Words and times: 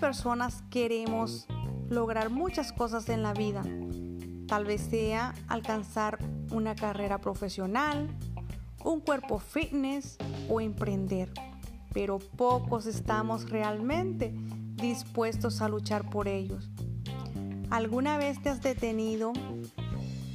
personas 0.00 0.64
queremos 0.70 1.46
lograr 1.88 2.30
muchas 2.30 2.72
cosas 2.72 3.08
en 3.08 3.22
la 3.22 3.32
vida. 3.32 3.62
Tal 4.48 4.64
vez 4.64 4.80
sea 4.80 5.34
alcanzar 5.46 6.18
una 6.50 6.74
carrera 6.74 7.18
profesional, 7.18 8.08
un 8.82 9.00
cuerpo 9.00 9.38
fitness 9.38 10.18
o 10.48 10.60
emprender. 10.60 11.32
Pero 11.92 12.18
pocos 12.18 12.86
estamos 12.86 13.48
realmente 13.48 14.34
dispuestos 14.74 15.60
a 15.60 15.68
luchar 15.68 16.10
por 16.10 16.26
ellos. 16.26 16.68
¿Alguna 17.70 18.18
vez 18.18 18.42
te 18.42 18.48
has 18.48 18.60
detenido 18.60 19.32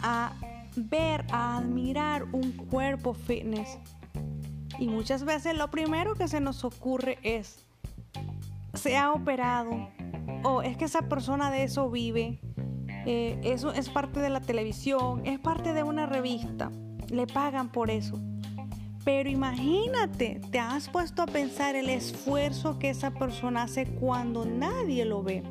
a 0.02 0.32
ver, 0.78 1.26
a 1.32 1.58
admirar 1.58 2.24
un 2.32 2.54
cuerpo 2.54 3.14
fitness? 3.14 3.78
Y 4.80 4.88
muchas 4.88 5.26
veces 5.26 5.58
lo 5.58 5.70
primero 5.70 6.16
que 6.16 6.30
se 6.30 6.40
nos 6.40 6.64
ocurre 6.64 7.20
es, 7.24 7.65
se 8.76 8.98
ha 8.98 9.12
operado, 9.14 9.90
o 10.44 10.62
es 10.62 10.78
que 10.78 10.86
esa 10.86 11.04
persona 11.04 11.52
de 11.52 11.64
eso 11.64 11.90
vive, 11.90 12.40
eh, 13.06 13.40
eso 13.44 13.72
es 13.72 13.90
parte 13.90 14.20
de 14.20 14.30
la 14.30 14.42
televisión, 14.42 15.22
es 15.26 15.40
parte 15.40 15.74
de 15.74 15.84
una 15.84 16.06
revista, 16.06 16.72
le 17.10 17.28
pagan 17.28 17.72
por 17.72 17.90
eso. 17.90 18.20
Pero 19.04 19.30
imagínate, 19.30 20.42
te 20.52 20.58
has 20.58 20.90
puesto 20.90 21.22
a 21.22 21.28
pensar 21.28 21.76
el 21.76 21.90
esfuerzo 21.90 22.80
que 22.80 22.90
esa 22.90 23.12
persona 23.12 23.64
hace 23.64 23.86
cuando 23.86 24.46
nadie 24.46 25.06
lo 25.06 25.22
ve. 25.22 25.44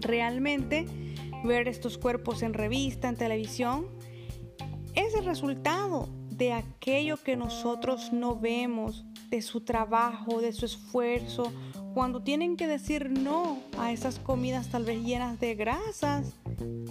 Realmente 0.00 0.86
ver 1.44 1.68
estos 1.68 1.98
cuerpos 1.98 2.42
en 2.42 2.54
revista, 2.54 3.08
en 3.08 3.16
televisión, 3.16 3.86
es 4.94 5.14
el 5.14 5.26
resultado 5.26 6.08
de 6.30 6.54
aquello 6.54 7.18
que 7.18 7.36
nosotros 7.36 8.12
no 8.12 8.40
vemos, 8.40 9.04
de 9.28 9.42
su 9.42 9.60
trabajo, 9.60 10.40
de 10.40 10.52
su 10.52 10.64
esfuerzo, 10.64 11.52
cuando 11.94 12.22
tienen 12.22 12.56
que 12.56 12.66
decir 12.66 13.08
no 13.08 13.60
a 13.78 13.92
esas 13.92 14.18
comidas 14.18 14.68
tal 14.68 14.84
vez 14.84 15.02
llenas 15.04 15.38
de 15.38 15.54
grasas, 15.54 16.34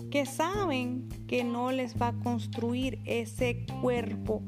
que 0.09 0.25
saben 0.25 1.09
que 1.27 1.43
no 1.43 1.71
les 1.71 2.01
va 2.01 2.07
a 2.07 2.13
construir 2.13 2.99
ese 3.05 3.65
cuerpo 3.81 4.41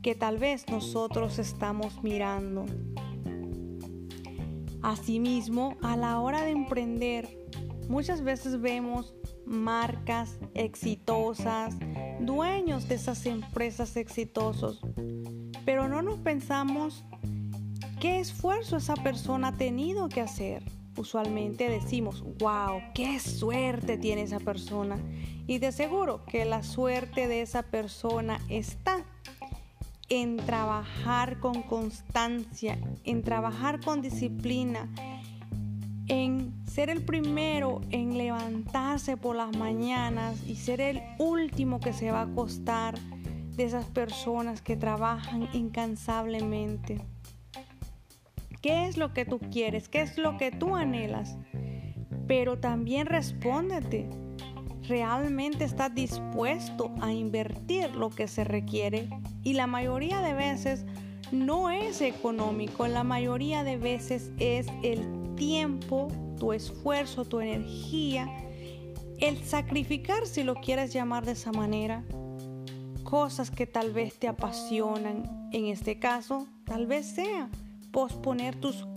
que 0.00 0.14
tal 0.14 0.38
vez 0.38 0.68
nosotros 0.68 1.40
estamos 1.40 2.02
mirando. 2.04 2.66
Asimismo, 4.82 5.76
a 5.82 5.96
la 5.96 6.20
hora 6.20 6.42
de 6.44 6.50
emprender, 6.50 7.28
muchas 7.88 8.22
veces 8.22 8.60
vemos 8.60 9.12
marcas 9.44 10.38
exitosas, 10.54 11.74
dueños 12.20 12.86
de 12.86 12.94
esas 12.94 13.26
empresas 13.26 13.96
exitosos, 13.96 14.80
pero 15.64 15.88
no 15.88 16.00
nos 16.02 16.18
pensamos 16.18 17.04
qué 18.04 18.20
esfuerzo 18.20 18.76
esa 18.76 18.96
persona 18.96 19.48
ha 19.48 19.52
tenido 19.52 20.10
que 20.10 20.20
hacer. 20.20 20.62
Usualmente 20.98 21.70
decimos, 21.70 22.22
wow, 22.38 22.82
qué 22.92 23.18
suerte 23.18 23.96
tiene 23.96 24.20
esa 24.20 24.40
persona. 24.40 24.98
Y 25.46 25.56
de 25.56 25.72
seguro 25.72 26.22
que 26.26 26.44
la 26.44 26.62
suerte 26.62 27.28
de 27.28 27.40
esa 27.40 27.62
persona 27.62 28.42
está 28.50 29.06
en 30.10 30.36
trabajar 30.36 31.40
con 31.40 31.62
constancia, 31.62 32.78
en 33.04 33.22
trabajar 33.22 33.80
con 33.80 34.02
disciplina, 34.02 34.86
en 36.08 36.52
ser 36.66 36.90
el 36.90 37.06
primero 37.06 37.80
en 37.90 38.18
levantarse 38.18 39.16
por 39.16 39.34
las 39.34 39.56
mañanas 39.56 40.46
y 40.46 40.56
ser 40.56 40.82
el 40.82 41.00
último 41.18 41.80
que 41.80 41.94
se 41.94 42.10
va 42.10 42.20
a 42.20 42.24
acostar 42.24 42.98
de 42.98 43.64
esas 43.64 43.86
personas 43.86 44.60
que 44.60 44.76
trabajan 44.76 45.48
incansablemente. 45.54 47.13
¿Qué 48.64 48.86
es 48.86 48.96
lo 48.96 49.12
que 49.12 49.26
tú 49.26 49.40
quieres? 49.52 49.90
¿Qué 49.90 50.00
es 50.00 50.16
lo 50.16 50.38
que 50.38 50.50
tú 50.50 50.74
anhelas? 50.74 51.36
Pero 52.26 52.58
también 52.58 53.06
respóndete. 53.06 54.08
¿Realmente 54.88 55.64
estás 55.64 55.94
dispuesto 55.94 56.90
a 57.02 57.12
invertir 57.12 57.94
lo 57.94 58.08
que 58.08 58.26
se 58.26 58.42
requiere? 58.42 59.10
Y 59.42 59.52
la 59.52 59.66
mayoría 59.66 60.22
de 60.22 60.32
veces 60.32 60.86
no 61.30 61.70
es 61.70 62.00
económico, 62.00 62.88
la 62.88 63.04
mayoría 63.04 63.64
de 63.64 63.76
veces 63.76 64.30
es 64.38 64.66
el 64.82 65.34
tiempo, 65.34 66.08
tu 66.38 66.54
esfuerzo, 66.54 67.26
tu 67.26 67.40
energía, 67.40 68.30
el 69.20 69.44
sacrificar, 69.44 70.24
si 70.26 70.42
lo 70.42 70.54
quieres 70.54 70.90
llamar 70.90 71.26
de 71.26 71.32
esa 71.32 71.52
manera, 71.52 72.02
cosas 73.02 73.50
que 73.50 73.66
tal 73.66 73.92
vez 73.92 74.18
te 74.18 74.26
apasionan. 74.26 75.50
En 75.52 75.66
este 75.66 75.98
caso, 75.98 76.48
tal 76.64 76.86
vez 76.86 77.04
sea 77.04 77.50
posponer 77.94 78.56
tus 78.56 78.88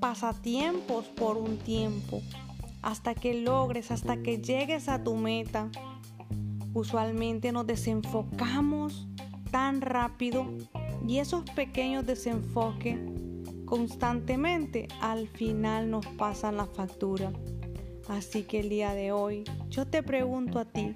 pasatiempos 0.00 1.06
por 1.06 1.38
un 1.38 1.56
tiempo, 1.56 2.20
hasta 2.82 3.14
que 3.14 3.40
logres, 3.40 3.90
hasta 3.90 4.22
que 4.22 4.36
llegues 4.36 4.90
a 4.90 5.02
tu 5.02 5.14
meta. 5.14 5.70
Usualmente 6.74 7.52
nos 7.52 7.66
desenfocamos 7.66 9.08
tan 9.50 9.80
rápido 9.80 10.46
y 11.08 11.20
esos 11.20 11.48
pequeños 11.52 12.04
desenfoques 12.04 12.98
constantemente, 13.64 14.88
al 15.00 15.26
final 15.26 15.90
nos 15.90 16.06
pasan 16.06 16.58
la 16.58 16.66
factura. 16.66 17.32
Así 18.08 18.42
que 18.42 18.60
el 18.60 18.68
día 18.68 18.92
de 18.92 19.10
hoy 19.10 19.44
yo 19.70 19.86
te 19.86 20.02
pregunto 20.02 20.58
a 20.58 20.66
ti, 20.66 20.94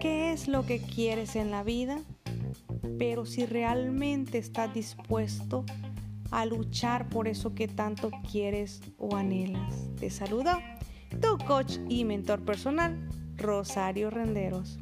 ¿qué 0.00 0.32
es 0.32 0.48
lo 0.48 0.66
que 0.66 0.80
quieres 0.80 1.36
en 1.36 1.52
la 1.52 1.62
vida? 1.62 2.00
Pero 2.98 3.24
si 3.24 3.46
realmente 3.46 4.38
estás 4.38 4.74
dispuesto 4.74 5.64
a 6.30 6.46
luchar 6.46 7.08
por 7.08 7.28
eso 7.28 7.54
que 7.54 7.68
tanto 7.68 8.10
quieres 8.30 8.80
o 8.98 9.16
anhelas. 9.16 9.74
Te 9.98 10.10
saluda 10.10 10.60
tu 11.20 11.38
coach 11.46 11.78
y 11.88 12.04
mentor 12.04 12.44
personal, 12.44 13.08
Rosario 13.36 14.10
Renderos. 14.10 14.78